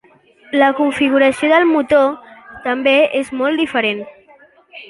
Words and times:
La 0.61 0.69
configuració 0.79 1.51
del 1.51 1.69
motor 1.73 2.09
també 2.67 2.95
és 3.23 3.33
molt 3.43 3.63
diferent. 3.65 4.03